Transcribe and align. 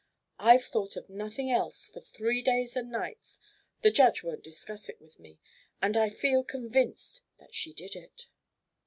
I've 0.39 0.63
thought 0.63 0.95
of 0.95 1.11
nothing 1.11 1.51
else 1.51 1.87
for 1.89 2.01
three 2.01 2.41
days 2.41 2.75
and 2.75 2.89
nights, 2.91 3.39
the 3.83 3.91
Judge 3.91 4.23
won't 4.23 4.43
discuss 4.43 4.89
it 4.89 4.99
with 4.99 5.19
me, 5.19 5.37
and 5.79 5.95
I 5.95 6.09
feel 6.09 6.43
convinced 6.43 7.21
that 7.37 7.53
she 7.53 7.71
did 7.71 7.95
it." 7.95 8.25